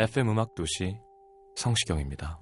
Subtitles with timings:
[0.00, 0.98] FM 음악 도시
[1.56, 2.40] 성시경입니다.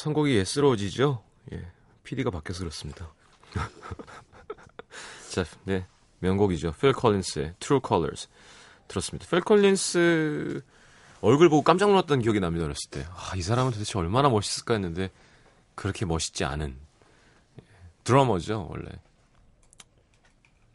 [0.00, 1.22] 선곡이 예스럽죠?
[1.52, 1.62] 예.
[2.04, 3.12] PD가 바뀌어서 그렇습니다.
[5.30, 5.86] 자, 네.
[6.20, 6.72] 명곡이죠.
[6.80, 8.28] 필 컬린스의 True Colors.
[8.88, 9.28] 들었습니다.
[9.28, 10.62] 필 컬린스
[11.20, 12.64] 얼굴 보고 깜짝 놀랐던 기억이 납니다.
[12.64, 13.06] 어렸을 때.
[13.10, 15.10] 아, 이 사람은 도대체 얼마나 멋있을까 했는데
[15.74, 16.78] 그렇게 멋있지 않은
[17.58, 17.64] 예.
[18.02, 18.88] 드러머죠, 원래.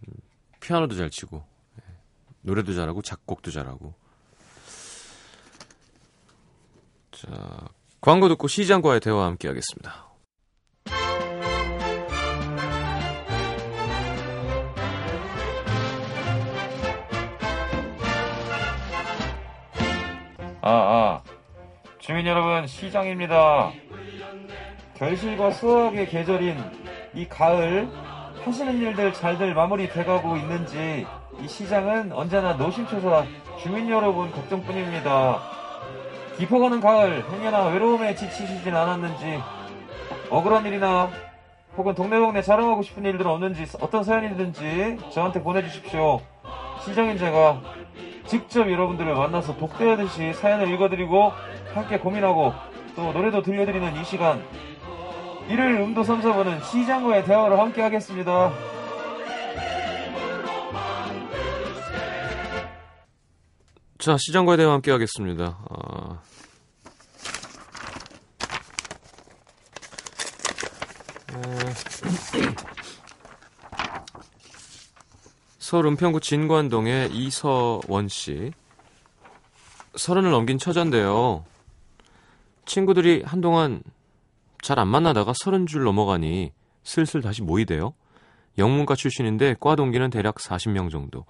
[0.08, 0.14] 음,
[0.60, 1.44] 피아노도 잘 치고
[1.80, 1.94] 예.
[2.42, 3.96] 노래도 잘하고 작곡도 잘하고
[7.12, 7.68] 자,
[8.06, 10.06] 광고 듣고 시장과의 대화와 함께 하겠습니다.
[20.62, 21.24] 아, 아.
[21.98, 23.72] 주민 여러분, 시장입니다.
[24.96, 26.64] 결실과 수확의 계절인
[27.16, 27.90] 이 가을,
[28.44, 31.08] 하시는 일들 잘들 마무리 돼가고 있는지,
[31.42, 33.26] 이 시장은 언제나 노심초사
[33.64, 35.65] 주민 여러분 걱정뿐입니다.
[36.38, 39.40] 깊어가는 가을, 행여나 외로움에 지치시진 않았는지,
[40.30, 41.10] 억울한 일이나
[41.78, 46.22] 혹은 동네 동네 자랑하고 싶은 일들은 없는지, 어떤 사연이든지 저한테 보내주십시오.
[46.84, 47.62] 시장인 제가
[48.26, 51.32] 직접 여러분들을 만나서 독대하듯이 사연을 읽어드리고
[51.74, 52.54] 함께 고민하고
[52.96, 54.44] 또 노래도 들려드리는 이 시간
[55.48, 58.52] 일요일 음도 3, 4부는 시장과의 대화를 함께 하겠습니다.
[64.06, 65.58] 자, 시장과의 대화와 함께 하겠습니다.
[65.68, 66.22] 아...
[71.34, 71.40] 에...
[75.58, 78.52] 서울 은평구 진관동의 이서원 씨.
[79.96, 81.44] 서른을 넘긴 처자인데요.
[82.66, 83.82] 친구들이 한동안
[84.62, 86.52] 잘 안 만나다가 서른 줄 넘어가니
[86.84, 87.96] 슬슬 다시 모이대요.
[88.60, 91.26] 영문과 출신인데 과 동기는 대략 40명 정도.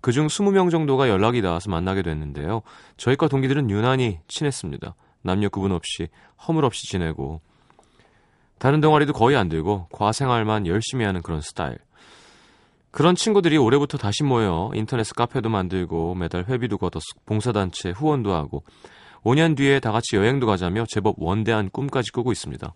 [0.00, 2.62] 그중 20명 정도가 연락이 닿아서 만나게 됐는데요.
[2.96, 4.94] 저희과 동기들은 유난히 친했습니다.
[5.22, 6.08] 남녀 구분 없이
[6.46, 7.40] 허물 없이 지내고
[8.58, 11.78] 다른 동아리도 거의 안 들고 과생활만 열심히 하는 그런 스타일.
[12.90, 18.64] 그런 친구들이 올해부터 다시 모여 인터넷 카페도 만들고 매달 회비도 걷어 봉사단체 후원도 하고
[19.22, 22.72] 5년 뒤에 다 같이 여행도 가자며 제법 원대한 꿈까지 꾸고 있습니다.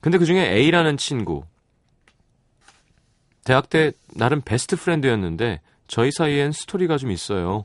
[0.00, 1.44] 근데 그 중에 A라는 친구
[3.48, 7.64] 대학 때 나름 베스트 프렌드였는데 저희 사이엔 스토리가 좀 있어요.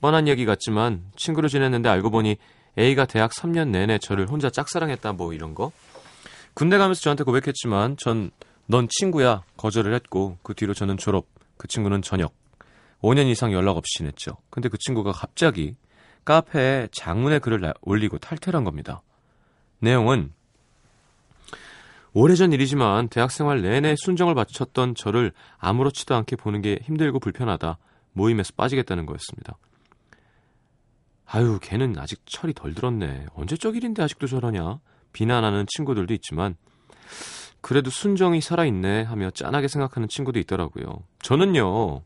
[0.00, 2.36] 뻔한 얘기 같지만 친구로 지냈는데 알고 보니
[2.78, 5.72] A가 대학 3년 내내 저를 혼자 짝사랑했다 뭐 이런 거.
[6.54, 8.30] 군대 가면서 저한테 고백했지만 전
[8.66, 11.26] 넌 친구야 거절을 했고 그 뒤로 저는 졸업,
[11.56, 12.34] 그 친구는 전역.
[13.02, 14.36] 5년 이상 연락 없이 지냈죠.
[14.48, 15.76] 근데 그 친구가 갑자기
[16.24, 19.02] 카페에 장문의 글을 올리고 탈퇴를 한 겁니다.
[19.80, 20.32] 내용은
[22.16, 27.76] 오래전 일이지만 대학생활 내내 순정을 바쳤던 저를 아무렇지도 않게 보는 게 힘들고 불편하다.
[28.12, 29.58] 모임에서 빠지겠다는 거였습니다.
[31.26, 33.26] 아유, 걔는 아직 철이 덜 들었네.
[33.34, 34.78] 언제적 일인데 아직도 저러냐?
[35.12, 36.54] 비난하는 친구들도 있지만
[37.60, 41.02] 그래도 순정이 살아있네 하며 짠하게 생각하는 친구도 있더라고요.
[41.20, 42.02] 저는요,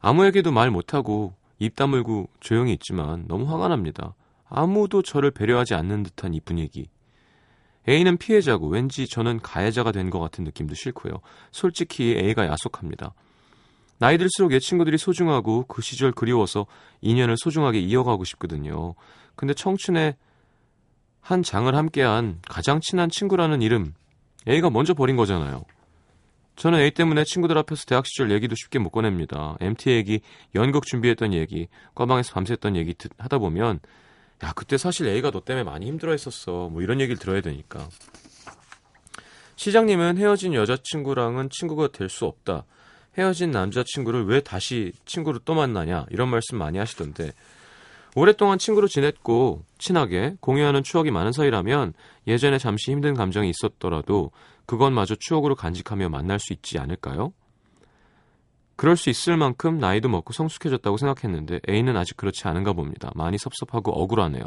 [0.00, 4.14] 아무에게도 말 못하고 입 다물고 조용히 있지만 너무 화가 납니다.
[4.48, 6.88] 아무도 저를 배려하지 않는 듯한 이 분위기.
[7.88, 11.20] A는 피해자고 왠지 저는 가해자가 된 것 같은 느낌도 싫고요.
[11.52, 13.14] 솔직히 A가 야속합니다.
[13.98, 16.66] 나이 들수록 옛 친구들이 소중하고 그 시절 그리워서
[17.00, 18.94] 인연을 소중하게 이어가고 싶거든요.
[19.36, 20.16] 근데 청춘에
[21.20, 23.94] 한 장을 함께한 가장 친한 친구라는 이름
[24.48, 25.64] A가 먼저 버린 거잖아요.
[26.56, 29.56] 저는 A 때문에 친구들 앞에서 대학 시절 얘기도 쉽게 못 꺼냅니다.
[29.60, 30.20] MT 얘기,
[30.54, 33.80] 연극 준비했던 얘기, 과방에서 밤샜던 얘기 하다 보면
[34.42, 36.68] 야 그때 사실 A가 너 때문에 많이 힘들어했었어.
[36.70, 37.88] 뭐 이런 얘기를 들어야 되니까.
[39.56, 42.64] 시장님은 헤어진 여자친구랑은 친구가 될 수 없다.
[43.18, 47.32] 헤어진 남자친구를 왜 다시 친구로 또 만나냐 이런 말씀 많이 하시던데
[48.14, 51.92] 오랫동안 친구로 지냈고 친하게 공유하는 추억이 많은 사이라면
[52.28, 54.30] 예전에 잠시 힘든 감정이 있었더라도
[54.64, 57.32] 그것마저 추억으로 간직하며 만날 수 있지 않을까요?
[58.80, 63.10] 그럴 수 있을 만큼 나이도 먹고 성숙해졌다고 생각했는데 A는 아직 그렇지 않은가 봅니다.
[63.14, 64.42] 많이 섭섭하고 억울하네요.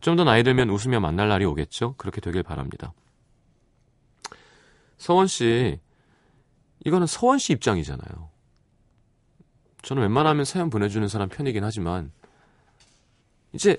[0.00, 1.94] 좀 더 나이 들면 웃으며 만날 날이 오겠죠?
[1.98, 2.94] 그렇게 되길 바랍니다.
[4.96, 5.78] 서원 씨,
[6.86, 8.30] 이거는 서원 씨 입장이잖아요.
[9.82, 12.12] 저는 웬만하면 사연 보내주는 사람 편이긴 하지만
[13.52, 13.76] 이제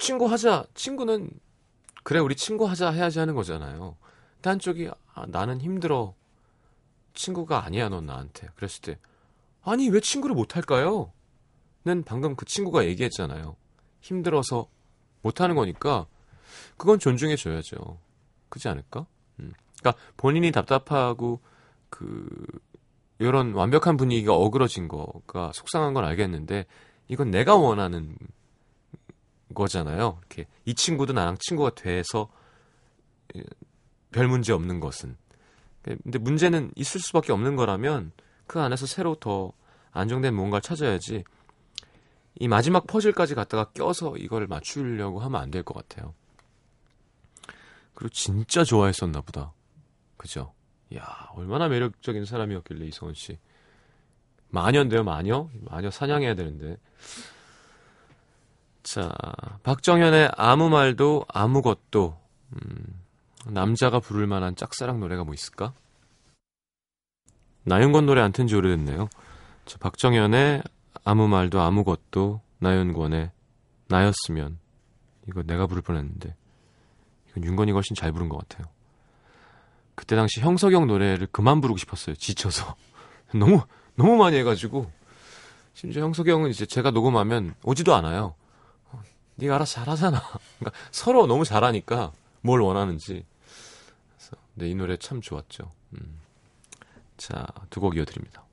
[0.00, 0.64] 친구 하자.
[0.74, 1.30] 친구는
[2.02, 3.96] 그래 우리 친구 하자 해야지 하는 거잖아요.
[4.38, 6.16] 근데 한쪽이 아, 나는 힘들어.
[7.16, 8.48] 친구가 아니야 넌 나한테.
[8.54, 8.98] 그랬을 때
[9.62, 11.12] 아니 왜 친구를 못 할까요?
[11.84, 13.56] 는 방금 그 친구가 얘기했잖아요.
[14.00, 14.68] 힘들어서
[15.22, 16.06] 못 하는 거니까
[16.76, 17.98] 그건 존중해 줘야죠.
[18.48, 19.06] 그지 않을까?
[19.40, 19.52] 음.
[19.78, 21.40] 그러니까 본인이 답답하고
[21.88, 22.28] 그
[23.18, 26.66] 이런 완벽한 분위기가 어그러진 거가 속상한 건 알겠는데
[27.08, 28.16] 이건 내가 원하는
[29.54, 30.18] 거잖아요.
[30.20, 32.28] 이렇게 이 친구도 나랑 친구가 돼서
[33.36, 33.42] 예,
[34.10, 35.16] 별 문제 없는 것은.
[36.02, 38.12] 근데 문제는 있을 수밖에 없는 거라면
[38.46, 39.52] 그 안에서 새로 더
[39.92, 41.24] 안정된 뭔가를 찾아야지
[42.38, 46.14] 이 마지막 퍼즐까지 갖다가 껴서 이걸 맞추려고 하면 안 될 것 같아요.
[47.94, 49.52] 그리고 진짜 좋아했었나 보다.
[50.18, 50.52] 그죠?
[50.94, 53.38] 야 얼마나 매력적인 사람이었길래 이성원 씨.
[54.48, 55.48] 마녀인데요, 마녀?
[55.62, 56.76] 마녀 사냥해야 되는데.
[58.82, 59.12] 자,
[59.62, 62.18] 박정현의 아무 말도 아무것도.
[62.52, 63.02] 음,
[63.50, 65.72] 남자가 부를 만한 짝사랑 노래가 뭐 있을까?
[67.64, 69.08] 나윤권 노래 안 튼 지 오래됐네요.
[69.64, 70.62] 자, 박정현의
[71.04, 73.30] 아무 말도 아무것도, 나윤권의
[73.88, 74.58] 나였으면.
[75.28, 76.34] 이거 내가 부를 뻔했는데.
[77.30, 78.66] 이건 윤건이가 훨씬 잘 부른 것 같아요.
[79.96, 82.14] 그때 당시 형석영 노래를 그만 부르고 싶었어요.
[82.16, 82.76] 지쳐서.
[83.34, 83.62] 너무,
[83.96, 84.90] 너무 많이 해가지고.
[85.74, 88.34] 심지어 형석영은 이제 제가 녹음하면 오지도 않아요.
[88.92, 89.02] 어,
[89.36, 90.20] 네가 알아서 잘하잖아.
[90.58, 92.12] 그러니까 서로 너무 잘하니까
[92.42, 93.24] 뭘 원하는지.
[94.30, 95.70] 그래서 근데 이 노래 참 좋았죠.
[95.94, 96.20] 음.
[97.16, 98.44] 자, 두 곡 이어드립니다.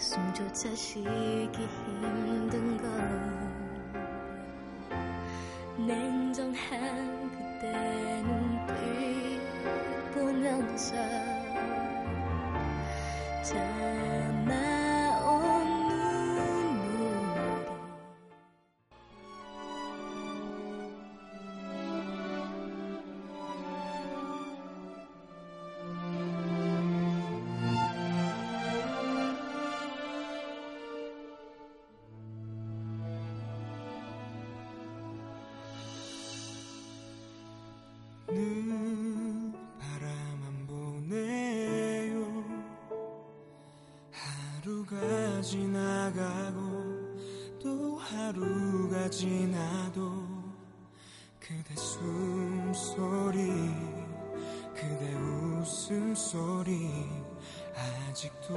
[0.00, 2.78] 숨조차 쉬기 힘든
[5.76, 6.19] 걸냉
[48.50, 50.02] 하루가 지나도
[51.38, 53.48] 그대 숨소리
[54.74, 56.90] 그대 웃음소리
[58.08, 58.54] 아직도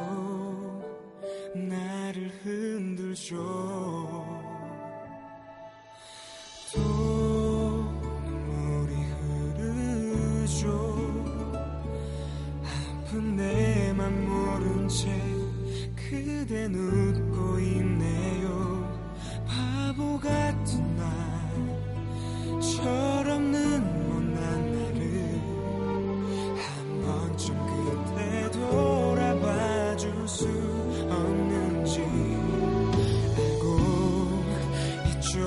[1.55, 3.35] 나를 흔들죠.
[6.73, 6.79] 또
[8.25, 10.69] 눈물이 흐르죠.
[12.63, 15.21] 아픈 내맘 모른 채
[15.95, 17.32] 그댄 웃
[22.83, 25.01] 철없는 못난 나를
[26.57, 30.47] 한 번쯤 그때 돌아봐 줄 수
[31.09, 32.01] 없는지
[33.37, 33.65] 알고
[35.09, 35.39] 있죠.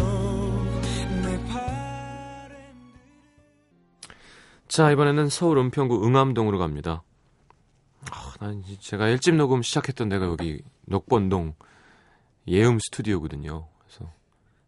[1.23, 2.57] 내 바램들은
[4.69, 7.02] 자 이번에는 서울 은평구 응암동으로 갑니다.
[8.11, 11.55] 아, 난 제가 일집 녹음 시작했던 데가 여기 녹번동
[12.49, 13.69] 예음 스튜디오거든요.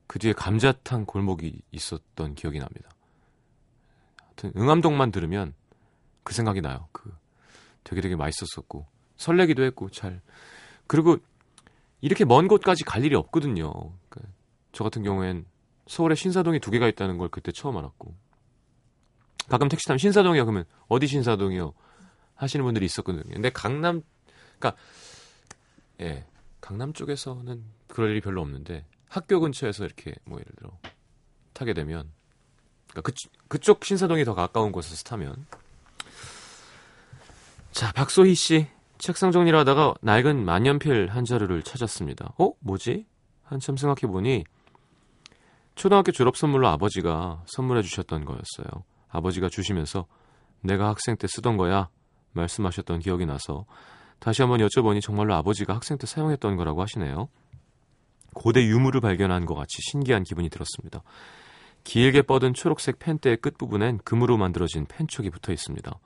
[0.09, 2.91] 그 뒤에 감자탕 골목이 있었던 기억이 납니다.
[4.25, 5.55] 하여튼 응암동만 들으면
[6.25, 6.88] 그 생각이 나요.
[6.93, 7.15] 그
[7.85, 8.87] 되게 되게 맛있었었고
[9.17, 10.21] 설레기도 했고 잘
[10.87, 11.19] 그리고
[12.00, 13.73] 이렇게 먼 곳까지 갈 일이 없거든요.
[14.09, 15.45] 그저 같은 경우엔
[15.87, 18.15] 서울에 신사동이 두 개가 있다는 걸 그때 처음 알았고
[19.49, 21.75] 가끔 택시 타면 신사동이요 그러면 어디 신사동이요
[22.35, 23.25] 하시는 분들이 있었거든요.
[23.31, 24.03] 근데 강남
[24.59, 24.81] 그러니까
[26.00, 26.25] 예
[26.62, 30.71] 강남 쪽에서는 그럴 일이 별로 없는데 학교 근처에서 이렇게 뭐 예를 들어
[31.53, 32.11] 타게 되면
[32.91, 33.12] 그러니까 그,
[33.49, 35.47] 그쪽 신사동이 더 가까운 곳에서 타면
[37.73, 38.67] 자 박소희 씨
[38.99, 42.35] 책상 정리를 하다가 낡은 만년필 한 자루를 찾았습니다.
[42.38, 43.07] 어 뭐지?
[43.45, 44.45] 한참 생각해 보니
[45.75, 48.85] 초등학교 졸업 선물로 아버지가 선물해 주셨던 거였어요.
[49.09, 50.07] 아버지가 주시면서
[50.61, 51.88] 내가 학생 때 쓰던 거야
[52.33, 53.65] 말씀하셨던 기억이 나서
[54.19, 57.29] 다시 한번 여쭤보니 정말로 아버지가 학생 때 사용했던 거라고 하시네요.
[58.38, 61.02] 고대 유물을 발견한 것 같이 신기한 기분이 들었습니다.
[61.83, 65.99] 길게 뻗은 초록색 펜대의 끝부분엔 금으로 만들어진 펜촉이 붙어 있습니다.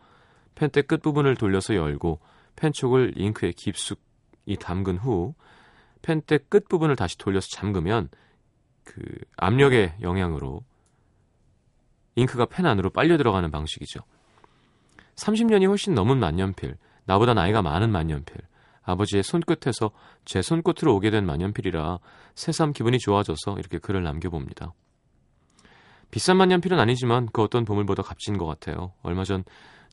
[0.54, 2.20] 펜대 끝부분을 돌려서 열고
[2.56, 5.34] 펜촉을 잉크에 깊숙이 담근 후
[6.00, 8.08] 펜대 끝부분을 다시 돌려서 잠그면
[8.84, 9.02] 그
[9.36, 10.64] 압력의 영향으로
[12.16, 14.00] 잉크가 펜 안으로 빨려 들어가는 방식이죠.
[15.16, 18.36] 30년이 훨씬 넘은 만년필, 나보다 나이가 많은 만년필,
[18.84, 19.90] 아버지의 손끝에서
[20.24, 21.98] 제 손끝으로 오게 된 만년필이라
[22.34, 24.74] 새삼 기분이 좋아져서 이렇게 글을 남겨봅니다.
[26.10, 28.92] 비싼 만년필은 아니지만 그 어떤 보물보다 값진 것 같아요.
[29.02, 29.44] 얼마 전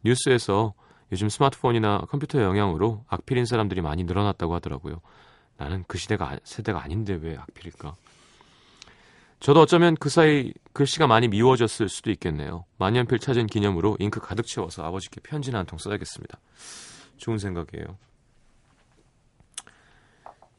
[0.04, 0.74] 뉴스에서
[1.12, 5.02] 요즘 스마트폰이나 컴퓨터의 영향으로 악필인 사람들이 많이 늘어났다고 하더라고요.
[5.58, 7.96] 나는 그 시대가 세대가 아닌데 왜 악필일까?
[9.40, 12.66] 저도 어쩌면 그 사이 글씨가 많이 미워졌을 수도 있겠네요.
[12.78, 16.38] 만년필 찾은 기념으로 잉크 가득 채워서 아버지께 편지나 한 통 써야겠습니다.
[17.18, 17.98] 좋은 생각이에요.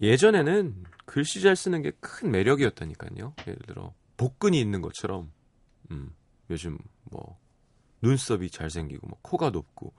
[0.01, 3.35] 예전에는 글씨 잘 쓰는 게 큰 매력이었다니까요.
[3.47, 5.33] 예를 들어 복근이 있는 것처럼
[5.91, 6.15] 음,
[6.51, 7.39] 요즘 뭐
[8.03, 9.93] 눈썹이 잘생기고 뭐 코가 높고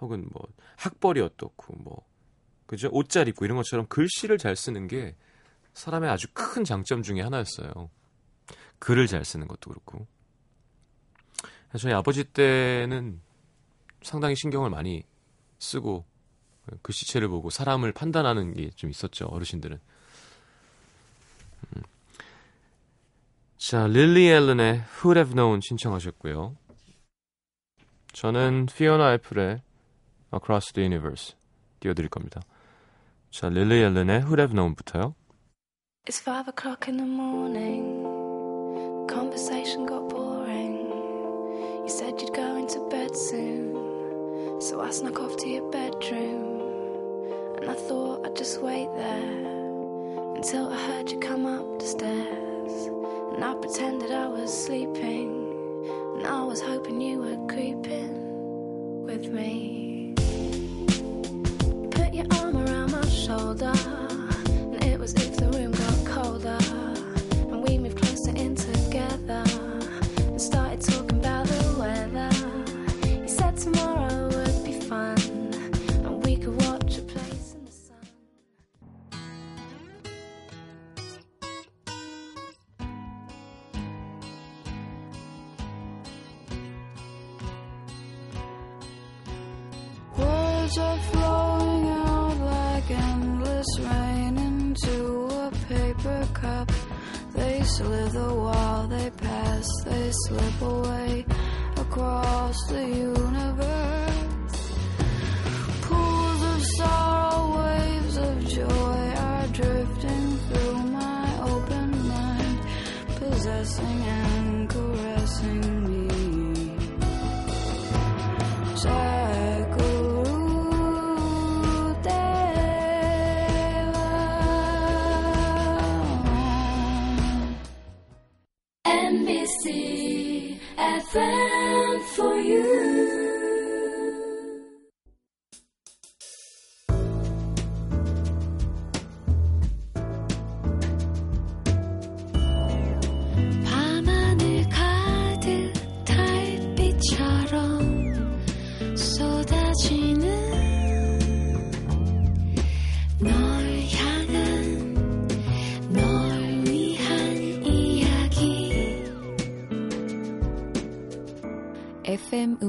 [0.00, 0.42] 혹은 뭐
[0.76, 2.06] 학벌이 어떻고 뭐
[2.66, 5.16] 그죠 옷 잘 입고 이런 것처럼 글씨를 잘 쓰는 게
[5.74, 7.90] 사람의 아주 큰 장점 중에 하나였어요.
[8.78, 10.06] 글을 잘 쓰는 것도 그렇고.
[11.78, 13.20] 저희 아버지 때는
[14.02, 15.04] 상당히 신경을 많이
[15.58, 16.04] 쓰고
[16.82, 19.80] 글씨체를 보고 사람을 판단하는 게 좀 있었죠 어르신들은.
[21.76, 21.82] 음.
[23.56, 26.56] 자 릴리 앨런의 Who'd Have Known 신청하셨고요.
[28.12, 29.62] 저는 피오나 애플의
[30.34, 31.34] Across the Universe
[31.80, 32.40] 띄워드릴 겁니다.
[33.30, 35.14] 자 릴리 앨런의 Who'd Have Known부터요.
[36.08, 38.02] It's five o'clock in the morning.
[39.08, 40.90] Conversation got boring.
[41.82, 43.72] You said you'd go into bed soon.
[44.60, 46.51] So I snuck off to your bedroom.
[47.62, 49.22] And I thought I'd just wait there
[50.34, 52.86] until I heard you come up the stairs.
[53.34, 55.30] And I pretended I was sleeping.
[56.16, 60.14] And I was hoping you were creeping with me.
[61.92, 63.72] Put your arm around my shoulder.
[64.56, 65.14] And it was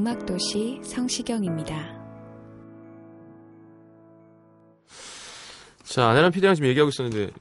[0.03, 1.73] 음악도시 성시경입니다.
[5.85, 7.31] 자, 아내랑 피디랑 지금 얘기하고 있었는데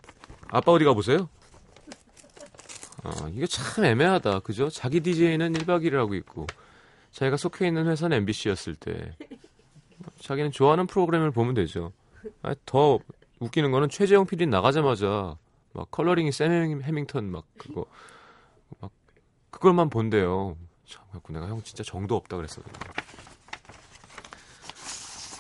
[0.47, 1.29] 아빠 어디 가보세요?
[3.03, 4.41] 아, 이게 참 애매하다.
[4.41, 4.69] 그죠?
[4.69, 6.47] 자기 DJ는 1박 2일 하고 있고
[7.11, 9.17] 자기가 속해 있는 회사는 MBC였을 때
[10.21, 11.91] 자기는 좋아하는 프로그램을 보면 되죠.
[12.43, 13.01] 아, 더
[13.41, 15.37] 웃기는 거는 최재형 PD 나가자마자
[15.73, 17.87] 막 컬러링이 샘 해밍턴 막 그거
[18.79, 18.93] 막
[19.51, 20.57] 그걸만 본대요.
[20.93, 22.61] 참, 그래갖고 내가 형 진짜 정도 없다 그랬어.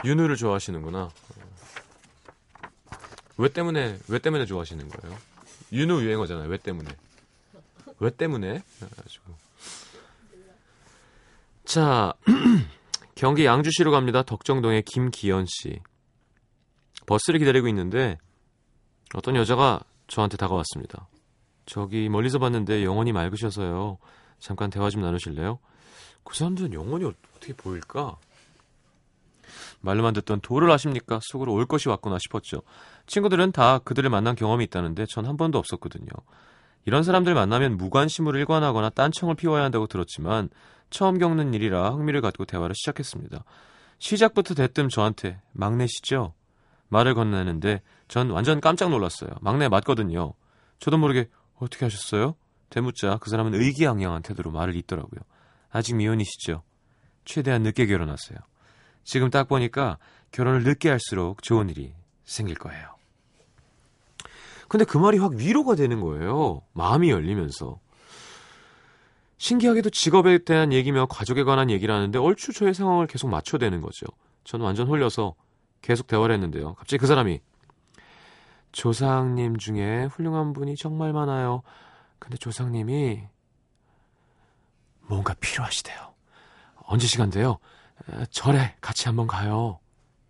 [0.05, 1.11] 윤우를 좋아하시는구나.
[3.37, 5.17] 왜 때문에 왜 때문에 좋아하시는 거예요?
[5.73, 6.49] 윤우 유행어잖아요.
[6.49, 6.91] 왜 때문에?
[7.99, 8.63] 왜 때문에?
[8.79, 9.35] 그래가지고
[11.65, 12.15] 자
[13.15, 14.23] 경기 양주시로 갑니다.
[14.23, 15.81] 덕정동의 김기현 씨
[17.07, 18.19] 버스를 기다리고 있는데
[19.15, 21.09] 어떤 여자가 저한테 다가왔습니다.
[21.67, 23.99] 저기 멀리서 봤는데 영혼이 맑으셔서요.
[24.43, 25.59] 잠깐 대화 좀 나누실래요?
[26.25, 28.17] 그 사람들은 영혼이 어떻게 보일까?
[29.81, 31.21] 말로만 듣던 도를 아십니까?
[31.23, 32.63] 속으로 올 것이 왔구나 싶었죠.
[33.07, 36.09] 친구들은 다 그들을 만난 경험이 있다는데 전 한 번도 없었거든요.
[36.85, 40.49] 이런 사람들 만나면 무관심으로 일관하거나 딴청을 피워야 한다고 들었지만
[40.91, 43.45] 처음 겪는 일이라 흥미를 갖고 대화를 시작했습니다.
[43.99, 46.35] 시작부터 대뜸 저한테 막내시죠?
[46.89, 49.31] 말을 건네는데 전 완전 깜짝 놀랐어요.
[49.41, 50.35] 막내 맞거든요.
[50.81, 52.35] 저도 모르게 어떻게 하셨어요?
[52.73, 55.21] 대묻자 그 사람은 의기양양한 태도로 말을 잇더라고요.
[55.71, 56.62] 아직 미혼이시죠?
[57.25, 58.38] 최대한 늦게 결혼하세요.
[59.05, 59.99] 지금 딱 보니까
[60.31, 61.93] 결혼을 늦게 할수록 좋은 일이
[62.25, 62.95] 생길 거예요.
[64.69, 66.62] 근데 그 말이 확 위로가 되는 거예요.
[66.73, 67.79] 마음이 열리면서.
[69.37, 74.07] 신기하게도 직업에 대한 얘기며 가족에 관한 얘기를 하는데 얼추 저의 상황을 계속 맞춰대는 거죠.
[74.44, 75.35] 저는 완전 홀려서
[75.83, 76.75] 계속 대화를 했는데요.
[76.75, 77.40] 갑자기 그 사람이
[78.70, 81.62] 조상님 중에 훌륭한 분이 정말 많아요.
[82.23, 83.21] 근데 조상님이
[85.01, 86.15] 뭔가 필요하시대요.
[86.87, 87.59] 언제 시간 돼요?
[88.31, 89.81] 절에 같이 한번 가요.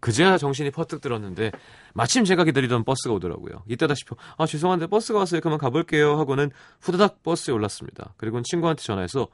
[0.01, 1.53] 그제야 정신이 퍼뜩 들었는데
[1.93, 3.65] 마침 제가 기다리던 버스가 오더라고요.
[3.69, 5.43] 이때다 싶어 아 죄송한데 버스가 왔어요.
[5.43, 6.51] 그만 가볼게요 하고는
[6.81, 8.15] 후다닥 버스에 올랐습니다.
[8.17, 9.29] 그리고는 친구한테 전화해서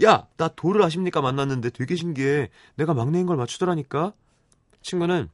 [0.00, 2.48] 야나 도를 아십니까 만났는데 되게 신기해.
[2.76, 4.12] 내가 막내인 걸 맞추더라니까.
[4.82, 5.30] 친구는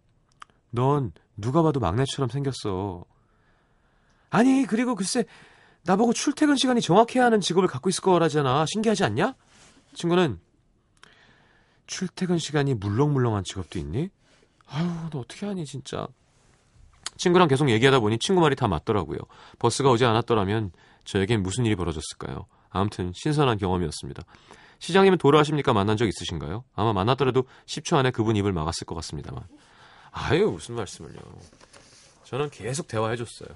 [0.71, 3.05] 넌 누가 봐도 막내처럼 생겼어.
[4.31, 5.25] 아니 그리고 글쎄
[5.85, 8.66] 나보고 출퇴근 시간이 정확해야 하는 직업을 갖고 있을 거라잖아.
[8.66, 9.35] 신기하지 않냐?
[9.95, 10.38] 친구는
[11.87, 14.11] 출퇴근 시간이 물렁물렁한 직업도 있니?
[14.69, 16.07] 아유, 너 어떻게 하니, 진짜.
[17.16, 19.19] 친구랑 계속 얘기하다 보니 친구 말이 다 맞더라고요.
[19.59, 20.73] 버스가 오지 않았더라면
[21.05, 22.47] 저에겐 무슨 일이 벌어졌을까요?
[22.71, 24.23] 아무튼 신선한 경험이었습니다.
[24.79, 25.73] 시장님은 돌아하십니까?
[25.73, 26.64] 만난 적 있으신가요?
[26.75, 29.43] 아마 만났더라도 10초 안에 그분 입을 막았을 것 같습니다만.
[30.12, 31.19] 아유, 무슨 말씀을요.
[32.25, 33.49] 저는 계속 대화해줬어요.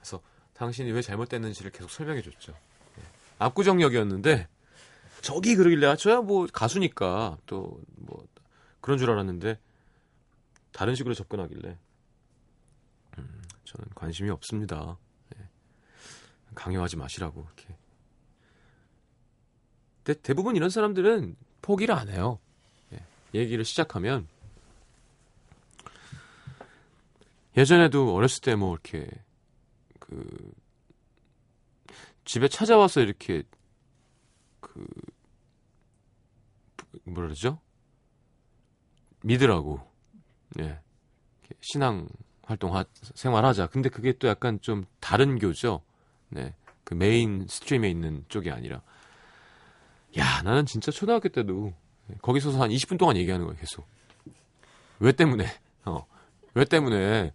[0.00, 0.02] 음.
[0.02, 0.20] 그래서
[0.54, 2.52] 당신이 왜 잘못됐는지를 계속 설명해 줬죠.
[2.98, 3.02] 예.
[3.38, 4.48] 압구정역이었는데
[5.22, 8.26] 저기 그러길래 아, 저야 뭐 가수니까 또 뭐
[8.80, 9.58] 그런 줄 알았는데
[10.72, 11.76] 다른 식으로 접근하길래
[13.18, 14.96] 음, 저는 관심이 없습니다.
[15.36, 15.46] 네.
[16.54, 17.76] 강요하지 마시라고 이렇게.
[20.02, 22.38] 근데 대부분 이런 사람들은 포기를 안 해요.
[22.88, 23.04] 네.
[23.34, 24.26] 얘기를 시작하면
[27.56, 29.08] 예전에도 어렸을 때 뭐 이렇게
[30.10, 30.52] 그
[32.24, 33.44] 집에 찾아와서 이렇게
[34.60, 34.84] 그
[37.04, 37.60] 뭐라 그러죠?
[39.22, 39.80] 믿으라고.
[40.58, 40.80] 예.
[41.60, 42.08] 신앙
[42.42, 43.68] 활동 하, 생활하자.
[43.68, 45.82] 근데 그게 또 약간 좀 다른 교죠.
[46.28, 46.54] 네.
[46.82, 48.82] 그 mainstream에 있는 쪽이 아니라.
[50.18, 51.72] 야, 나는 진짜 초등학교 때도
[52.22, 53.86] 거기 서서 한 20분 동안 얘기하는 거예요, 계속.
[54.98, 55.46] 왜 때문에?
[55.84, 56.04] 어.
[56.54, 57.32] 왜 때문에?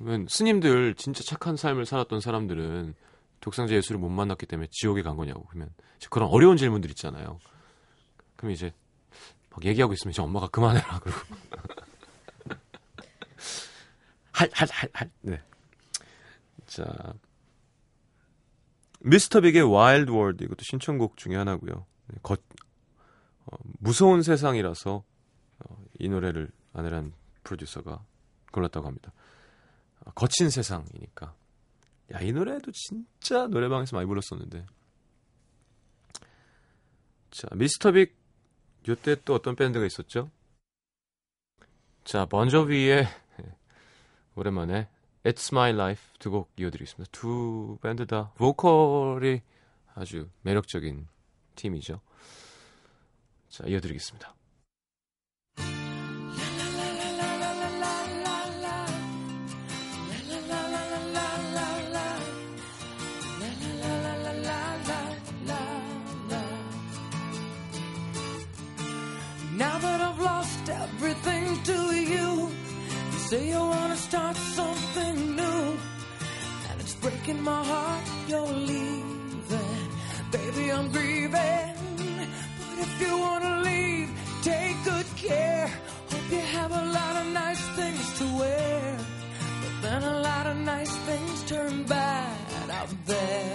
[0.00, 2.94] 어, 그러면 스님들 진짜 착한 삶을 살았던 사람들은
[3.40, 5.44] 독생자 예수를 못 만났기 때문에 지옥에 간 거냐고.
[5.44, 5.70] 그러면
[6.10, 7.38] 그런 어려운 질문들 있잖아요.
[8.36, 8.72] 그럼 이제
[9.50, 11.20] 막 얘기하고 있으면 이제 엄마가 그만해라 그러고
[14.32, 15.42] 할 할 할할 네.
[16.66, 17.12] 자
[19.00, 21.86] 미스터 빅의 Wild World 이것도 신청곡 중에 하나고요.
[22.06, 25.04] 네, 거, 어, 무서운 세상이라서
[25.58, 28.04] 어, 이 노래를 안혜란 프로듀서가
[28.52, 29.12] 골랐다고 합니다.
[30.04, 31.34] 어, 거친 세상이니까.
[32.14, 34.66] 야, 이 노래도 진짜 노래방에서 많이 불렀었는데.
[37.30, 38.16] 자, 미스터 빅
[38.88, 40.30] 요때 또 어떤 밴드가 있었죠?
[42.04, 43.06] 자, 번저비의
[44.34, 44.88] 오랜만에
[45.22, 47.10] It's My Life 두 곡 이어드리겠습니다.
[47.12, 49.42] 두 밴드 다 보컬이
[49.94, 51.06] 아주 매력적인
[51.56, 52.00] 팀이죠.
[53.50, 54.34] 자, 이어드리겠습니다.
[77.30, 79.88] In my heart you're leaving.
[80.32, 81.74] Baby, I'm grieving.
[82.60, 84.08] But if you wanna leave,
[84.42, 85.66] take good care.
[86.10, 88.96] Hope you have a lot of nice things to wear.
[89.62, 93.49] But then a lot of nice things turn bad out there.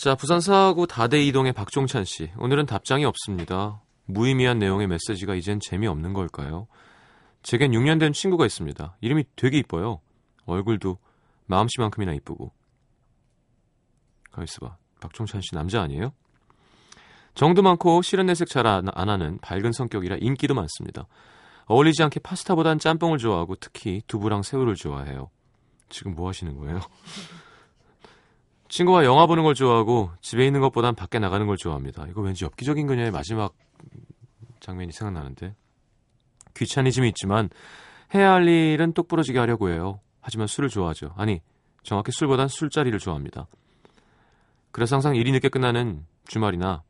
[0.00, 2.32] 자, 부산 사하구 다대 이동의 박종찬 씨.
[2.38, 3.82] 오늘은 답장이 없습니다.
[4.06, 6.68] 무의미한 내용의 메시지가 이젠 재미없는 걸까요?
[7.42, 8.96] 제겐 6년 된 친구가 있습니다.
[9.02, 10.00] 이름이 되게 이뻐요.
[10.46, 10.96] 얼굴도
[11.44, 12.50] 마음씨만큼이나 이쁘고.
[14.30, 14.78] 가만 있어봐.
[15.02, 16.14] 박종찬 씨 남자 아니에요?
[17.34, 21.08] 정도 많고 싫은 내색 잘 안 하는 밝은 성격이라 인기도 많습니다.
[21.66, 25.28] 어울리지 않게 파스타보단 짬뽕을 좋아하고 특히 두부랑 새우를 좋아해요.
[25.90, 26.80] 지금 뭐 하시는 거예요?
[28.70, 32.06] 친구와 영화 보는 걸 좋아하고 집에 있는 것보단 밖에 나가는 걸 좋아합니다.
[32.08, 33.52] 이거 왠지 엽기적인 그녀의 마지막
[34.60, 35.56] 장면이 생각나는데
[36.56, 37.50] 귀차니즘이 있지만
[38.14, 40.00] 해야 할 일은 똑부러지게 하려고 해요.
[40.20, 41.12] 하지만 술을 좋아하죠.
[41.16, 41.40] 아니
[41.82, 43.48] 정확히 술보단 술자리를 좋아합니다.
[44.70, 46.82] 그래서 항상 일이 늦게 끝나는 주말이나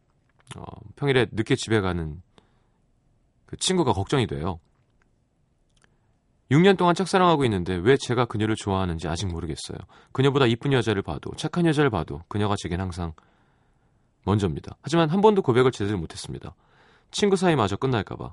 [0.57, 0.62] 어,
[0.97, 2.21] 평일에 늦게 집에 가는
[3.47, 4.61] 그 친구가 걱정이 돼요.
[6.51, 9.79] 6년 동안 짝사랑하고 있는데 왜 제가 그녀를 좋아하는지 아직 모르겠어요.
[10.13, 13.13] 그녀보다 이쁜 여자를 봐도 착한 여자를 봐도 그녀가 제겐 항상
[14.25, 14.77] 먼저입니다.
[14.83, 16.55] 하지만 한 번도 고백을 제대로 못했습니다.
[17.11, 18.33] 친구 사이마저 끝날까봐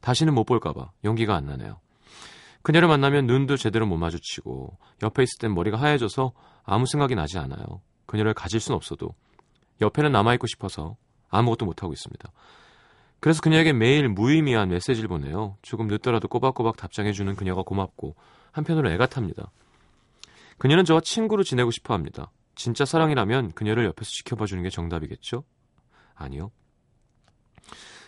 [0.00, 1.78] 다시는 못 볼까봐 용기가 안 나네요.
[2.62, 6.32] 그녀를 만나면 눈도 제대로 못 마주치고 옆에 있을 땐 머리가 하얘져서
[6.64, 7.80] 아무 생각이 나지 않아요.
[8.06, 9.14] 그녀를 가질 순 없어도
[9.80, 10.96] 옆에는 남아있고 싶어서
[11.28, 12.28] 아무것도 못하고 있습니다.
[13.26, 15.56] 그래서 그녀에게 매일 무의미한 메시지를 보내요.
[15.60, 18.14] 조금 늦더라도 꼬박꼬박 답장해주는 그녀가 고맙고
[18.52, 19.50] 한편으로 애가 탑니다.
[20.58, 22.30] 그녀는 저와 친구로 지내고 싶어 합니다.
[22.54, 25.42] 진짜 사랑이라면 그녀를 옆에서 지켜봐주는 게 정답이겠죠?
[26.14, 26.52] 아니요.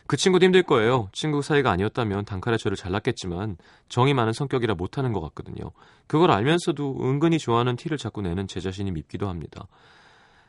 [0.07, 1.09] 그 친구도 힘들 거예요.
[1.13, 3.57] 친구 사이가 아니었다면 단칼에 저를 잘났겠지만
[3.89, 5.73] 정이 많은 성격이라 못하는 것 같거든요.
[6.07, 9.67] 그걸 알면서도 은근히 좋아하는 티를 자꾸 내는 제 자신이 밉기도 합니다.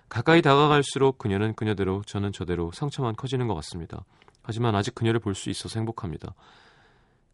[0.10, 4.06] 가까이 다가갈수록 그녀는 그녀대로 저는 저대로 상처만 커지는 것 같습니다.
[4.42, 6.34] 하지만 아직 그녀를 볼 수 있어서 행복합니다.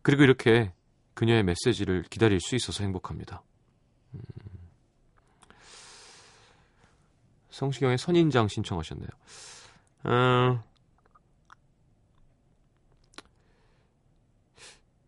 [0.02, 0.74] 그리고 이렇게
[1.14, 3.42] 그녀의 메시지를 기다릴 수 있어서 행복합니다.
[4.14, 4.20] 음.
[7.50, 9.10] 성시경의 선인장 신청하셨네요.
[10.08, 10.60] 음.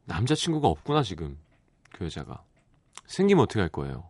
[0.06, 1.38] 남자친구가 없구나 지금
[1.92, 2.44] 그 여자가
[3.06, 4.10] 생기면 어떻게 할 거예요?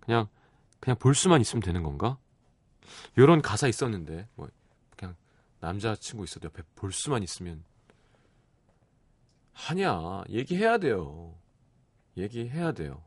[0.00, 0.28] 그냥
[0.78, 2.18] 그냥 볼 수만 있으면 되는 건가?
[3.16, 4.48] 요런 가사 있었는데 뭐
[5.60, 7.62] 남자친구 있어도 옆에 볼 수만 있으면
[9.52, 10.24] 하냐?
[10.28, 11.34] 얘기해야 돼요.
[12.16, 13.02] 얘기해야 돼요.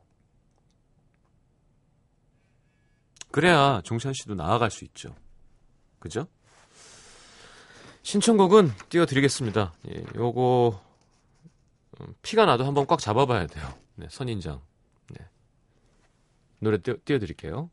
[3.30, 5.16] 그래야 종찬 씨도 나아갈 수 있죠.
[5.98, 6.28] 그죠?
[8.02, 9.72] 신청곡은 띄워드리겠습니다.
[9.88, 10.80] 예, 요거
[12.00, 13.74] 음, 피가 나도 한번 꽉 잡아봐야 돼요.
[13.96, 14.62] 네, 선인장.
[15.10, 15.26] 네.
[16.60, 17.70] 노래 띄워, 띄워드릴게요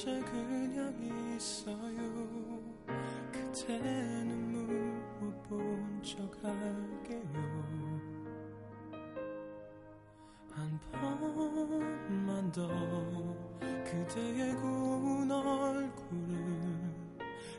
[0.00, 0.94] 채 그냥
[1.36, 2.58] 있어요.
[3.30, 3.78] 그대
[4.24, 4.64] 눈물
[5.20, 7.20] 못본 척할게요.
[10.52, 12.66] 한 번만 더
[13.84, 15.90] 그대의 고운 얼굴을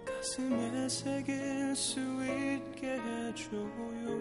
[0.04, 4.21] 가슴에 새길 수 있게 해줘요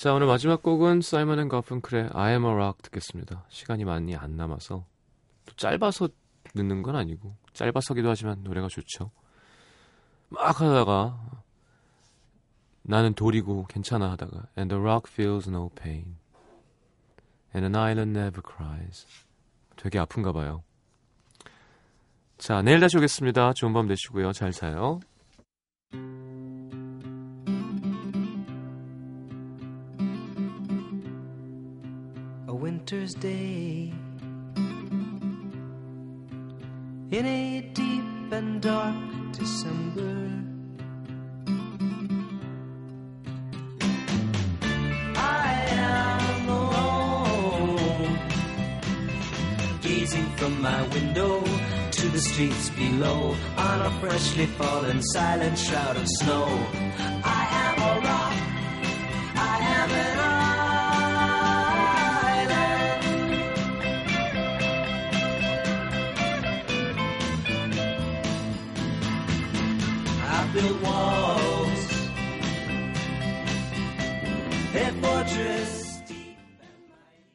[0.00, 3.44] 자, 오늘 마지막 곡은 사이먼 앤 가펑클의 I am a rock 듣겠습니다.
[3.50, 4.86] 시간이 많이 안 남아서
[5.44, 6.08] 또 짧아서
[6.54, 9.10] 듣는 건 아니고 짧아서기도 하지만 노래가 좋죠.
[10.30, 11.42] 막 하다가
[12.80, 16.16] 나는 돌이고 괜찮아 하다가 And the rock feels no pain
[17.54, 19.06] And an island never cries
[19.76, 20.62] 되게 아픈가 봐요.
[22.38, 23.52] 자, 내일 다시 오겠습니다.
[23.52, 24.32] 좋은 밤 되시고요.
[24.32, 25.00] 잘 자요.
[32.90, 33.92] Winter's day
[37.10, 38.96] in a deep and dark
[39.32, 40.28] December.
[45.16, 48.18] I am alone,
[49.82, 51.44] gazing from my window
[51.92, 56.46] to the streets below on a freshly fallen silent shroud of snow.
[57.22, 57.39] I